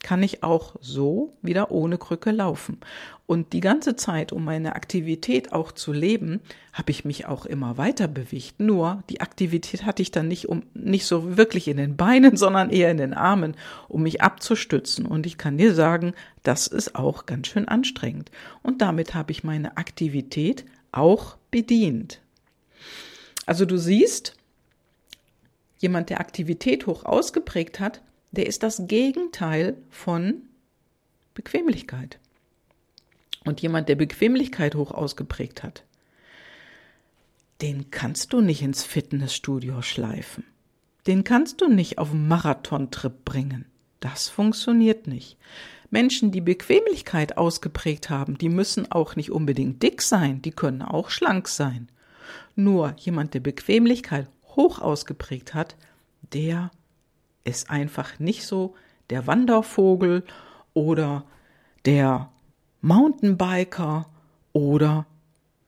kann 0.02 0.22
ich 0.22 0.42
auch 0.42 0.76
so 0.80 1.32
wieder 1.42 1.70
ohne 1.70 1.98
Krücke 1.98 2.30
laufen. 2.30 2.78
Und 3.26 3.52
die 3.52 3.60
ganze 3.60 3.96
Zeit, 3.96 4.32
um 4.32 4.44
meine 4.44 4.74
Aktivität 4.74 5.52
auch 5.52 5.72
zu 5.72 5.92
leben, 5.92 6.40
habe 6.72 6.90
ich 6.90 7.04
mich 7.04 7.26
auch 7.26 7.46
immer 7.46 7.78
weiter 7.78 8.08
bewegt. 8.08 8.60
Nur 8.60 9.04
die 9.08 9.20
Aktivität 9.20 9.86
hatte 9.86 10.02
ich 10.02 10.10
dann 10.10 10.28
nicht 10.28 10.48
um 10.48 10.64
nicht 10.74 11.06
so 11.06 11.36
wirklich 11.36 11.68
in 11.68 11.76
den 11.76 11.96
Beinen, 11.96 12.36
sondern 12.36 12.70
eher 12.70 12.90
in 12.90 12.98
den 12.98 13.14
Armen, 13.14 13.56
um 13.88 14.02
mich 14.02 14.20
abzustützen. 14.20 15.06
Und 15.06 15.24
ich 15.24 15.38
kann 15.38 15.56
dir 15.56 15.74
sagen, 15.74 16.14
das 16.42 16.66
ist 16.66 16.94
auch 16.94 17.26
ganz 17.26 17.46
schön 17.46 17.68
anstrengend. 17.68 18.30
Und 18.62 18.82
damit 18.82 19.14
habe 19.14 19.32
ich 19.32 19.44
meine 19.44 19.76
Aktivität 19.76 20.64
auch 20.90 21.36
bedient. 21.50 22.20
Also 23.46 23.64
du 23.64 23.78
siehst, 23.78 24.36
jemand, 25.78 26.10
der 26.10 26.20
Aktivität 26.20 26.86
hoch 26.86 27.04
ausgeprägt 27.04 27.80
hat, 27.80 28.02
der 28.32 28.46
ist 28.46 28.62
das 28.62 28.82
Gegenteil 28.86 29.76
von 29.90 30.42
Bequemlichkeit. 31.34 32.18
Und 33.44 33.60
jemand, 33.60 33.88
der 33.88 33.96
Bequemlichkeit 33.96 34.74
hoch 34.74 34.90
ausgeprägt 34.90 35.62
hat, 35.62 35.84
den 37.60 37.90
kannst 37.90 38.32
du 38.32 38.40
nicht 38.40 38.62
ins 38.62 38.84
Fitnessstudio 38.84 39.82
schleifen. 39.82 40.44
Den 41.06 41.24
kannst 41.24 41.60
du 41.60 41.68
nicht 41.68 41.98
auf 41.98 42.10
einen 42.12 42.28
Marathontrip 42.28 43.24
bringen. 43.24 43.66
Das 44.00 44.28
funktioniert 44.28 45.06
nicht. 45.06 45.36
Menschen, 45.90 46.32
die 46.32 46.40
Bequemlichkeit 46.40 47.36
ausgeprägt 47.36 48.08
haben, 48.08 48.38
die 48.38 48.48
müssen 48.48 48.90
auch 48.90 49.14
nicht 49.14 49.30
unbedingt 49.30 49.82
dick 49.82 50.02
sein, 50.02 50.40
die 50.42 50.50
können 50.50 50.82
auch 50.82 51.10
schlank 51.10 51.48
sein. 51.48 51.88
Nur 52.56 52.94
jemand, 52.98 53.34
der 53.34 53.40
Bequemlichkeit 53.40 54.28
hoch 54.56 54.80
ausgeprägt 54.80 55.54
hat, 55.54 55.76
der 56.32 56.70
ist 57.44 57.70
einfach 57.70 58.18
nicht 58.18 58.46
so 58.46 58.74
der 59.10 59.26
Wandervogel 59.26 60.24
oder 60.74 61.24
der 61.84 62.30
Mountainbiker 62.80 64.06
oder 64.52 65.06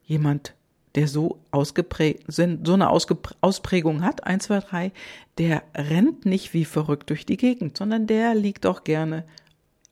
jemand, 0.05 0.55
der 0.95 1.09
so 1.09 1.41
ausgeprägt, 1.51 2.25
so 2.29 2.43
eine 2.73 2.91
Ausprägung 2.91 4.03
hat, 4.03 4.25
eins, 4.25 4.45
zwei, 4.45 4.61
drei, 4.61 4.93
der 5.39 5.63
rennt 5.75 6.25
nicht 6.25 6.55
wie 6.55 6.65
verrückt 6.65 7.11
durch 7.11 7.27
die 7.27 7.37
Gegend, 7.37 7.77
sondern 7.77 8.07
der 8.07 8.35
liegt 8.35 8.67
auch 8.67 8.85
gerne 8.85 9.25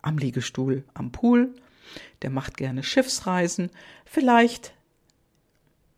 am 0.01 0.19
Liegestuhl 0.19 0.85
am 0.95 1.11
Pool, 1.13 1.55
der 2.23 2.31
macht 2.31 2.57
gerne 2.57 2.83
Schiffsreisen, 2.83 3.71
vielleicht 4.05 4.75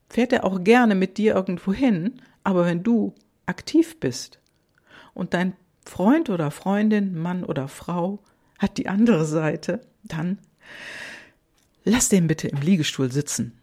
fährt 0.09 0.33
er 0.33 0.45
auch 0.45 0.62
gerne 0.62 0.95
mit 0.95 1.19
dir 1.19 1.35
irgendwo 1.35 1.73
hin, 1.73 2.21
aber 2.45 2.67
wenn 2.67 2.83
du 2.83 3.14
aktiv 3.47 3.99
bist 4.00 4.38
und 5.12 5.35
dein 5.35 5.55
Freund 5.85 6.31
oder 6.31 6.50
Freundin, 6.50 7.19
Mann 7.19 7.45
oder 7.45 7.69
Frau 7.69 8.21
hat 8.59 8.79
die 8.79 8.88
andere 8.88 9.25
Seite, 9.25 9.81
dann 10.03 10.38
lass 11.85 12.09
den 12.09 12.26
bitte 12.26 12.49
im 12.49 12.59
Liegestuhl 12.59 13.12
sitzen. 13.12 13.59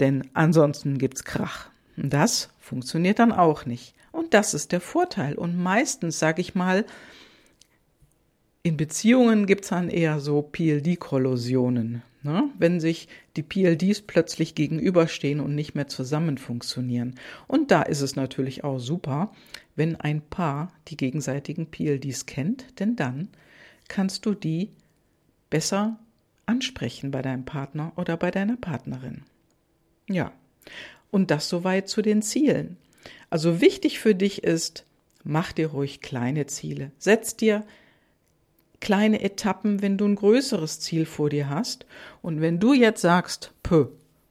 Denn 0.00 0.28
ansonsten 0.34 0.98
gibt's 0.98 1.24
Krach. 1.24 1.70
Das 1.96 2.50
funktioniert 2.60 3.18
dann 3.18 3.32
auch 3.32 3.66
nicht. 3.66 3.94
Und 4.12 4.34
das 4.34 4.54
ist 4.54 4.72
der 4.72 4.80
Vorteil. 4.80 5.34
Und 5.34 5.56
meistens, 5.56 6.18
sag 6.18 6.38
ich 6.38 6.54
mal, 6.54 6.84
in 8.62 8.76
Beziehungen 8.76 9.46
gibt's 9.46 9.68
dann 9.68 9.90
eher 9.90 10.20
so 10.20 10.42
PLD-Kollusionen, 10.42 12.02
ne? 12.22 12.50
wenn 12.58 12.80
sich 12.80 13.08
die 13.36 13.42
PLDs 13.42 14.02
plötzlich 14.02 14.54
gegenüberstehen 14.54 15.40
und 15.40 15.54
nicht 15.54 15.74
mehr 15.74 15.88
zusammen 15.88 16.38
funktionieren. 16.38 17.14
Und 17.46 17.70
da 17.70 17.82
ist 17.82 18.00
es 18.00 18.16
natürlich 18.16 18.64
auch 18.64 18.78
super, 18.78 19.32
wenn 19.76 19.96
ein 19.96 20.22
Paar 20.22 20.72
die 20.88 20.96
gegenseitigen 20.96 21.66
PLDs 21.66 22.26
kennt, 22.26 22.78
denn 22.80 22.96
dann 22.96 23.28
kannst 23.88 24.26
du 24.26 24.34
die 24.34 24.70
besser 25.50 25.98
ansprechen 26.46 27.10
bei 27.10 27.22
deinem 27.22 27.44
Partner 27.44 27.92
oder 27.96 28.16
bei 28.16 28.30
deiner 28.30 28.56
Partnerin. 28.56 29.22
Ja, 30.08 30.32
und 31.10 31.30
das 31.30 31.48
soweit 31.48 31.88
zu 31.88 32.02
den 32.02 32.22
Zielen. 32.22 32.76
Also 33.30 33.60
wichtig 33.60 33.98
für 33.98 34.14
dich 34.14 34.44
ist, 34.44 34.84
mach 35.22 35.52
dir 35.52 35.68
ruhig 35.68 36.00
kleine 36.00 36.46
Ziele. 36.46 36.92
Setz 36.98 37.36
dir 37.36 37.64
kleine 38.84 39.22
Etappen, 39.22 39.80
wenn 39.80 39.96
du 39.96 40.04
ein 40.04 40.14
größeres 40.14 40.78
Ziel 40.78 41.06
vor 41.06 41.30
dir 41.30 41.48
hast. 41.48 41.86
Und 42.20 42.42
wenn 42.42 42.60
du 42.60 42.74
jetzt 42.74 43.00
sagst, 43.00 43.52
pö, 43.62 43.86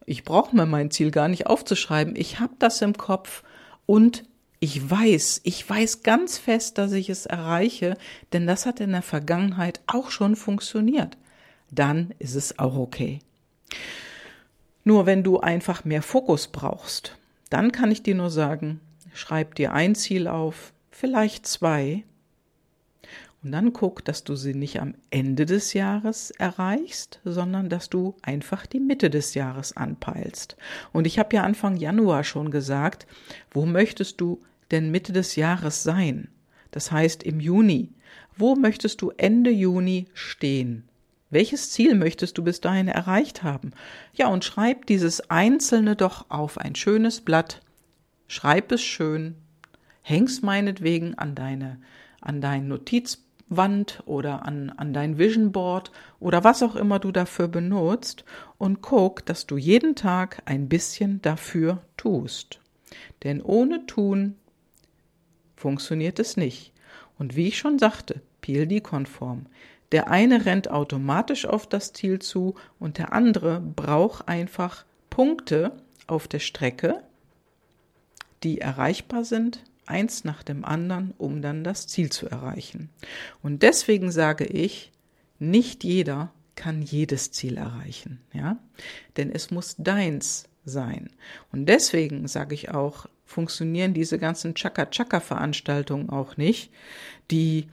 ich 0.06 0.24
brauche 0.24 0.56
mir 0.56 0.68
mein 0.68 0.92
Ziel 0.92 1.10
gar 1.10 1.28
nicht 1.28 1.48
aufzuschreiben, 1.48 2.16
ich 2.16 2.40
habe 2.40 2.54
das 2.60 2.82
im 2.84 2.94
Kopf 2.96 3.44
und 3.88 4.26
ich 4.60 4.90
weiß, 4.90 5.42
ich 5.44 5.68
weiß 5.68 6.04
ganz 6.04 6.38
fest, 6.38 6.78
dass 6.78 6.92
ich 6.94 7.10
es 7.10 7.26
erreiche, 7.26 7.98
denn 8.32 8.46
das 8.46 8.68
hat 8.68 8.80
in 8.80 8.92
der 8.92 9.02
Vergangenheit 9.02 9.82
auch 9.88 10.12
schon 10.12 10.36
funktioniert. 10.36 11.18
Dann 11.72 12.14
ist 12.20 12.36
es 12.36 12.60
auch 12.60 12.78
okay. 12.78 13.20
Nur 14.84 15.08
wenn 15.08 15.24
du 15.24 15.40
einfach 15.40 15.84
mehr 15.84 16.04
Fokus 16.04 16.48
brauchst, 16.48 17.18
dann 17.50 17.72
kann 17.72 17.92
ich 17.92 18.04
dir 18.04 18.16
nur 18.16 18.30
sagen, 18.30 18.80
schreib 19.14 19.56
dir 19.56 19.74
ein 19.74 19.96
Ziel 19.96 20.28
auf, 20.28 20.74
vielleicht 20.92 21.48
zwei, 21.48 22.04
und 23.44 23.52
dann 23.52 23.74
guck, 23.74 24.06
dass 24.06 24.24
du 24.24 24.36
sie 24.36 24.54
nicht 24.54 24.80
am 24.80 24.96
Ende 25.10 25.46
des 25.46 25.74
Jahres 25.74 26.32
erreichst, 26.32 27.20
sondern 27.26 27.68
dass 27.68 27.90
du 27.90 28.16
einfach 28.22 28.66
die 28.66 28.80
Mitte 28.80 29.10
des 29.10 29.34
Jahres 29.34 29.76
anpeilst. 29.76 30.56
Und 30.94 31.08
ich 31.08 31.20
habe 31.20 31.36
ja 31.36 31.44
Anfang 31.44 31.76
Januar 31.76 32.24
schon 32.24 32.52
gesagt, 32.52 33.06
wo 33.52 33.66
möchtest 33.66 34.22
du 34.22 34.42
denn 34.72 34.92
Mitte 34.92 35.12
des 35.12 35.36
Jahres 35.36 35.84
sein? 35.84 36.30
Das 36.72 36.92
heißt 36.92 37.24
im 37.24 37.40
Juni. 37.40 37.90
Wo 38.36 38.56
möchtest 38.56 39.02
du 39.02 39.12
Ende 39.18 39.52
Juni 39.52 40.08
stehen? 40.14 40.88
Welches 41.30 41.72
Ziel 41.72 41.96
möchtest 41.96 42.38
du 42.38 42.44
bis 42.44 42.62
dahin 42.62 42.88
erreicht 42.88 43.44
haben? 43.44 43.72
Ja, 44.14 44.28
und 44.28 44.46
schreib 44.46 44.86
dieses 44.86 45.30
Einzelne 45.30 45.96
doch 45.96 46.30
auf 46.30 46.58
ein 46.58 46.76
schönes 46.76 47.22
Blatt. 47.22 47.62
Schreib 48.28 48.72
es 48.72 48.82
schön. 48.82 49.36
Häng's 50.02 50.42
meinetwegen 50.42 51.16
an 51.16 51.36
deine, 51.36 51.80
an 52.22 52.40
dein 52.40 52.68
Notiz 52.68 53.24
Wand 53.58 54.04
oder 54.06 54.46
an, 54.46 54.70
an 54.72 54.94
dein 54.94 55.18
Vision 55.18 55.52
Board 55.52 55.92
oder 56.20 56.44
was 56.44 56.64
auch 56.64 56.76
immer 56.76 57.00
du 57.00 57.12
dafür 57.12 57.48
benutzt 57.48 58.26
und 58.58 58.82
guck, 58.82 59.26
dass 59.26 59.48
du 59.48 59.58
jeden 59.58 59.96
Tag 59.96 60.42
ein 60.46 60.70
bisschen 60.70 61.22
dafür 61.22 61.82
tust. 61.98 62.60
Denn 63.24 63.42
ohne 63.42 63.86
tun 63.86 64.36
funktioniert 65.56 66.20
es 66.20 66.38
nicht. 66.38 66.74
Und 67.18 67.36
wie 67.36 67.48
ich 67.48 67.58
schon 67.58 67.80
sagte, 67.80 68.22
PLD-konform. 68.42 69.46
Der 69.92 70.10
eine 70.10 70.46
rennt 70.46 70.70
automatisch 70.70 71.46
auf 71.46 71.68
das 71.68 71.94
Ziel 71.94 72.20
zu 72.20 72.56
und 72.80 72.98
der 72.98 73.14
andere 73.14 73.60
braucht 73.60 74.28
einfach 74.28 74.86
Punkte 75.10 75.72
auf 76.08 76.28
der 76.28 76.40
Strecke, 76.40 77.04
die 78.44 78.60
erreichbar 78.60 79.24
sind 79.24 79.64
eins 79.86 80.24
nach 80.24 80.44
dem 80.44 80.66
anderen, 80.66 81.14
um 81.18 81.42
dann 81.42 81.64
das 81.64 81.88
Ziel 81.88 82.12
zu 82.12 82.28
erreichen. 82.28 82.90
Und 83.42 83.64
deswegen 83.64 84.12
sage 84.12 84.46
ich, 84.46 84.92
nicht 85.40 85.84
jeder 85.84 86.32
kann 86.56 86.82
jedes 86.82 87.32
Ziel 87.32 87.58
erreichen, 87.58 88.22
ja? 88.34 88.58
Denn 89.18 89.32
es 89.32 89.52
muss 89.52 89.76
deins 89.78 90.46
sein. 90.66 91.10
Und 91.52 91.68
deswegen 91.68 92.28
sage 92.28 92.54
ich 92.54 92.72
auch, 92.72 93.08
funktionieren 93.26 93.94
diese 93.94 94.20
ganzen 94.20 94.54
Chaka-Chaka-Veranstaltungen 94.54 96.10
auch 96.10 96.38
nicht, 96.38 96.72
die 97.32 97.68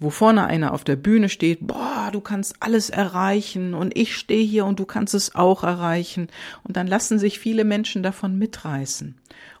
wo 0.00 0.08
vorne 0.08 0.46
einer 0.46 0.72
auf 0.72 0.82
der 0.82 0.96
Bühne 0.96 1.28
steht, 1.28 1.58
boah, 1.60 2.08
du 2.10 2.22
kannst 2.22 2.56
alles 2.60 2.88
erreichen 2.88 3.74
und 3.74 3.96
ich 3.96 4.16
stehe 4.16 4.44
hier 4.44 4.64
und 4.64 4.80
du 4.80 4.86
kannst 4.86 5.14
es 5.14 5.34
auch 5.34 5.62
erreichen. 5.62 6.28
Und 6.64 6.78
dann 6.78 6.86
lassen 6.86 7.18
sich 7.18 7.38
viele 7.38 7.64
Menschen 7.64 8.02
davon 8.02 8.38
mitreißen. 8.38 9.14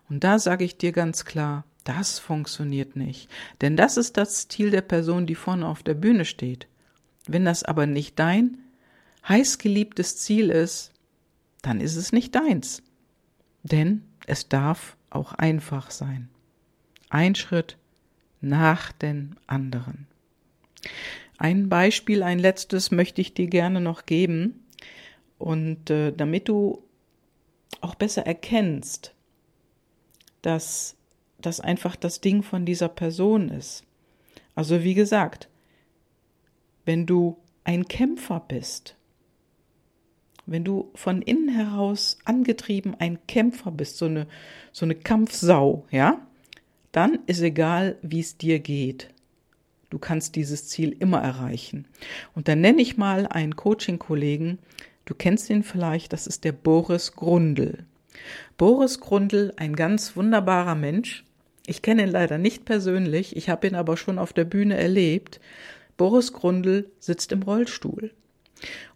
Und 0.08 0.24
da 0.24 0.38
sage 0.38 0.64
ich 0.64 0.78
dir 0.78 0.92
ganz 0.92 1.26
klar, 1.26 1.64
das 1.84 2.18
funktioniert 2.18 2.96
nicht. 2.96 3.28
Denn 3.60 3.76
das 3.76 3.96
ist 3.96 4.16
das 4.16 4.48
Ziel 4.48 4.70
der 4.70 4.82
Person, 4.82 5.26
die 5.26 5.34
vorne 5.34 5.66
auf 5.66 5.82
der 5.82 5.94
Bühne 5.94 6.24
steht. 6.24 6.66
Wenn 7.26 7.44
das 7.44 7.62
aber 7.62 7.86
nicht 7.86 8.18
dein 8.18 8.58
heißgeliebtes 9.28 10.16
Ziel 10.16 10.50
ist, 10.50 10.92
dann 11.62 11.80
ist 11.80 11.96
es 11.96 12.12
nicht 12.12 12.34
deins. 12.34 12.82
Denn 13.62 14.02
es 14.26 14.48
darf 14.48 14.96
auch 15.10 15.32
einfach 15.32 15.90
sein. 15.90 16.28
Ein 17.08 17.34
Schritt 17.34 17.76
nach 18.40 18.92
den 18.92 19.36
anderen. 19.46 20.06
Ein 21.36 21.68
Beispiel, 21.68 22.22
ein 22.22 22.38
letztes 22.38 22.90
möchte 22.90 23.20
ich 23.20 23.34
dir 23.34 23.46
gerne 23.46 23.80
noch 23.80 24.06
geben. 24.06 24.64
Und 25.38 25.90
äh, 25.90 26.12
damit 26.12 26.48
du 26.48 26.82
auch 27.80 27.94
besser 27.94 28.26
erkennst, 28.26 29.14
dass 30.42 30.96
das 31.40 31.60
einfach 31.60 31.96
das 31.96 32.20
Ding 32.20 32.42
von 32.42 32.64
dieser 32.64 32.88
Person 32.88 33.48
ist. 33.48 33.84
Also 34.54 34.82
wie 34.82 34.94
gesagt, 34.94 35.48
wenn 36.84 37.06
du 37.06 37.38
ein 37.64 37.86
Kämpfer 37.86 38.40
bist, 38.40 38.96
wenn 40.46 40.64
du 40.64 40.90
von 40.94 41.22
innen 41.22 41.48
heraus 41.48 42.18
angetrieben 42.24 42.96
ein 42.98 43.18
Kämpfer 43.26 43.70
bist, 43.70 43.98
so 43.98 44.06
eine, 44.06 44.26
so 44.72 44.84
eine 44.84 44.96
Kampfsau, 44.96 45.86
ja, 45.90 46.26
dann 46.92 47.20
ist 47.26 47.40
egal, 47.40 47.96
wie 48.02 48.20
es 48.20 48.36
dir 48.36 48.58
geht. 48.58 49.10
Du 49.90 49.98
kannst 49.98 50.36
dieses 50.36 50.68
Ziel 50.68 50.96
immer 50.98 51.20
erreichen. 51.20 51.86
Und 52.34 52.48
dann 52.48 52.60
nenne 52.60 52.82
ich 52.82 52.96
mal 52.96 53.26
einen 53.26 53.56
Coaching-Kollegen, 53.56 54.58
du 55.04 55.14
kennst 55.14 55.50
ihn 55.50 55.62
vielleicht, 55.62 56.12
das 56.12 56.26
ist 56.26 56.44
der 56.44 56.52
Boris 56.52 57.12
Grundl. 57.12 57.84
Boris 58.56 59.00
Grundl, 59.00 59.52
ein 59.56 59.74
ganz 59.76 60.16
wunderbarer 60.16 60.74
Mensch, 60.74 61.24
ich 61.70 61.82
kenne 61.82 62.02
ihn 62.02 62.10
leider 62.10 62.36
nicht 62.36 62.64
persönlich, 62.64 63.36
ich 63.36 63.48
habe 63.48 63.68
ihn 63.68 63.76
aber 63.76 63.96
schon 63.96 64.18
auf 64.18 64.32
der 64.32 64.44
Bühne 64.44 64.76
erlebt. 64.76 65.38
Boris 65.96 66.32
Grundl 66.32 66.90
sitzt 66.98 67.30
im 67.30 67.44
Rollstuhl. 67.44 68.10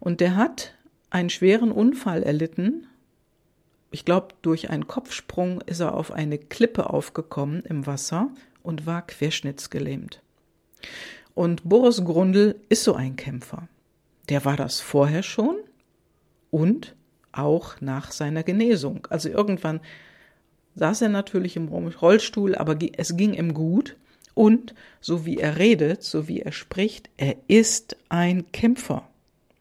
Und 0.01 0.19
der 0.19 0.35
hat 0.35 0.73
einen 1.09 1.29
schweren 1.29 1.71
Unfall 1.71 2.21
erlitten. 2.21 2.85
Ich 3.91 4.03
glaube, 4.03 4.35
durch 4.41 4.71
einen 4.71 4.87
Kopfsprung 4.87 5.61
ist 5.61 5.79
er 5.79 5.93
auf 5.93 6.11
eine 6.11 6.37
Klippe 6.37 6.89
aufgekommen 6.89 7.61
im 7.61 7.87
Wasser 7.87 8.29
und 8.61 8.85
war 8.85 9.07
querschnittsgelähmt. 9.07 10.21
Und 11.33 11.63
Boris 11.63 12.03
Grundl 12.03 12.59
ist 12.67 12.83
so 12.83 12.93
ein 12.93 13.15
Kämpfer. 13.15 13.69
Der 14.27 14.43
war 14.43 14.57
das 14.57 14.81
vorher 14.81 15.23
schon 15.23 15.55
und 16.51 16.93
auch 17.31 17.79
nach 17.79 18.11
seiner 18.11 18.43
Genesung. 18.43 19.07
Also 19.09 19.29
irgendwann 19.29 19.79
saß 20.75 21.01
er 21.03 21.09
natürlich 21.09 21.55
im 21.55 21.67
Rollstuhl, 21.67 22.55
aber 22.55 22.77
es 22.97 23.17
ging 23.17 23.33
ihm 23.33 23.53
gut. 23.53 23.95
Und 24.33 24.75
so 24.99 25.25
wie 25.25 25.37
er 25.37 25.57
redet, 25.57 26.03
so 26.03 26.27
wie 26.27 26.41
er 26.41 26.51
spricht, 26.51 27.09
er 27.15 27.37
ist 27.47 27.95
ein 28.09 28.51
Kämpfer. 28.51 29.07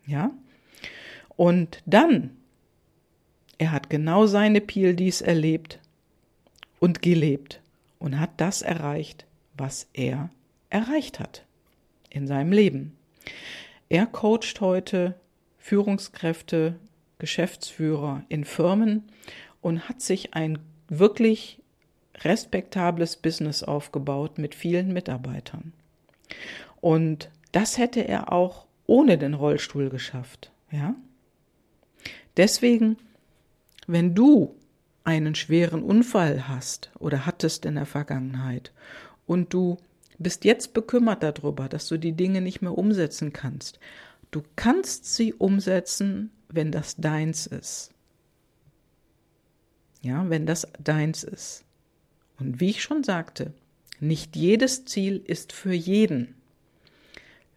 Ja? 0.07 0.33
Und 1.37 1.83
dann, 1.87 2.31
er 3.59 3.71
hat 3.71 3.89
genau 3.89 4.27
seine 4.27 4.61
PLDs 4.61 5.21
erlebt 5.21 5.79
und 6.81 7.03
gelebt 7.03 7.61
und 7.99 8.19
hat 8.19 8.31
das 8.39 8.63
erreicht, 8.63 9.27
was 9.57 9.87
er 9.93 10.31
erreicht 10.71 11.21
hat 11.21 11.45
in 12.11 12.27
seinem 12.27 12.53
Leben. 12.53 12.97
Er 13.89 14.07
coacht 14.07 14.61
heute 14.61 15.15
Führungskräfte, 15.59 16.75
Geschäftsführer 17.19 18.25
in 18.29 18.45
Firmen 18.45 19.05
und 19.61 19.89
hat 19.89 20.03
sich 20.03 20.35
ein 20.35 20.59
wirklich 20.99 21.61
respektables 22.23 23.17
Business 23.17 23.63
aufgebaut 23.63 24.39
mit 24.39 24.55
vielen 24.55 24.93
Mitarbeitern. 24.93 25.73
Und 26.81 27.31
das 27.53 27.79
hätte 27.79 28.01
er 28.01 28.33
auch 28.33 28.67
ohne 28.87 29.19
den 29.19 29.35
Rollstuhl 29.35 29.89
geschafft, 29.89 30.51
ja? 30.71 30.95
Deswegen, 32.37 32.97
wenn 33.87 34.15
du 34.15 34.55
einen 35.05 35.35
schweren 35.35 35.83
Unfall 35.83 36.49
hast 36.49 36.91
oder 36.99 37.27
hattest 37.27 37.65
in 37.65 37.77
der 37.77 37.87
Vergangenheit 37.87 38.73
und 39.27 39.53
du 39.55 39.77
bist 40.19 40.45
jetzt 40.45 40.75
bekümmert 40.75 41.23
darüber, 41.23 41.69
dass 41.69 41.89
du 41.89 41.97
die 41.97 42.13
Dinge 42.13 42.41
nicht 42.41 42.61
mehr 42.61 42.77
umsetzen 42.77 43.33
kannst, 43.33 43.79
du 44.31 44.43
kannst 44.57 45.15
sie 45.15 45.33
umsetzen, 45.33 46.31
wenn 46.49 46.73
das 46.73 46.97
deins 46.97 47.47
ist 47.47 47.95
ja, 50.05 50.29
wenn 50.31 50.47
das 50.47 50.69
deins 50.79 51.25
ist. 51.25 51.65
Und 52.39 52.61
wie 52.61 52.71
ich 52.71 52.83
schon 52.83 53.03
sagte, 53.03 53.53
nicht 54.01 54.37
jedes 54.37 54.85
Ziel 54.85 55.23
ist 55.25 55.53
für 55.53 55.73
jeden. 55.73 56.35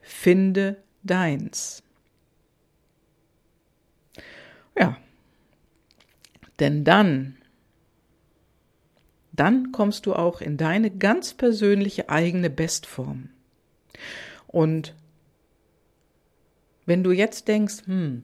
Finde 0.01 0.77
deins. 1.03 1.83
Ja, 4.77 4.97
denn 6.60 6.83
dann, 6.83 7.38
dann 9.33 9.71
kommst 9.71 10.05
du 10.05 10.13
auch 10.13 10.41
in 10.41 10.57
deine 10.57 10.89
ganz 10.89 11.33
persönliche 11.33 12.10
eigene 12.10 12.49
Bestform. 12.49 13.29
Und 14.47 14.95
wenn 16.86 17.03
du 17.03 17.12
jetzt 17.12 17.47
denkst, 17.47 17.86
hm, 17.86 18.23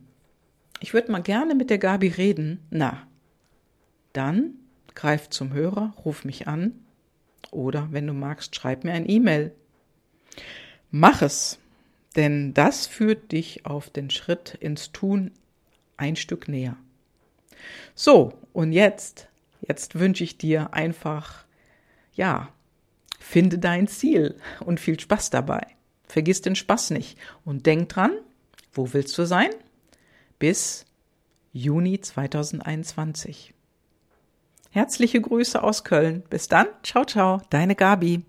ich 0.80 0.94
würde 0.94 1.12
mal 1.12 1.22
gerne 1.22 1.56
mit 1.56 1.70
der 1.70 1.78
Gabi 1.78 2.08
reden, 2.08 2.60
na, 2.70 3.08
dann 4.14 4.56
greif 4.96 5.30
zum 5.30 5.54
Hörer, 5.54 5.94
ruf 6.06 6.24
mich 6.24 6.48
an 6.48 6.74
oder 7.52 7.90
wenn 7.92 8.08
du 8.08 8.14
magst, 8.14 8.56
schreib 8.56 8.84
mir 8.84 8.94
ein 8.94 9.10
E-Mail. 9.10 9.54
Mach 10.92 11.22
es, 11.22 11.60
Denn 12.16 12.54
das 12.54 12.86
führt 12.86 13.32
dich 13.32 13.66
auf 13.66 13.90
den 13.90 14.12
Schritt 14.12 14.56
ins 14.60 14.92
Tun 14.92 15.32
ein 15.98 16.16
Stück 16.16 16.48
näher. 16.48 16.78
So, 17.96 18.34
und 18.52 18.72
jetzt, 18.72 19.28
jetzt 19.62 19.98
wünsche 19.98 20.24
ich 20.24 20.38
dir 20.38 20.74
einfach, 20.74 21.46
ja, 22.14 22.50
finde 23.20 23.58
dein 23.58 23.88
Ziel 23.88 24.36
und 24.60 24.80
viel 24.80 25.00
Spaß 25.00 25.30
dabei. 25.30 25.66
Vergiss 26.04 26.42
den 26.42 26.56
Spaß 26.56 26.92
nicht 26.92 27.18
und 27.46 27.66
denk 27.66 27.90
dran, 27.90 28.12
wo 28.74 28.94
willst 28.94 29.18
du 29.18 29.26
sein? 29.26 29.50
Bis 30.38 30.86
Juni 31.52 32.00
2021. 32.00 33.54
Herzliche 34.74 35.22
Grüße 35.22 35.62
aus 35.62 35.84
Köln. 35.84 36.24
Bis 36.32 36.48
dann. 36.48 36.66
Ciao, 36.82 37.06
ciao. 37.06 37.42
Deine 37.52 37.76
Gabi. 37.76 38.24